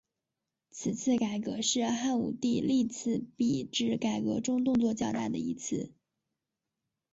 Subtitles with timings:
[0.71, 5.91] 此次改革是汉武帝历次币制改革中动作较大的一次。